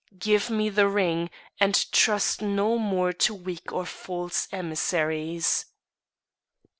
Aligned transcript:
Give 0.17 0.49
me 0.49 0.69
the 0.69 0.87
ring, 0.87 1.29
and 1.59 1.75
trust 1.91 2.41
no 2.41 2.79
more 2.79 3.13
to 3.13 3.35
weak 3.35 3.71
or 3.71 3.85
false 3.85 4.47
emissaries." 4.51 5.67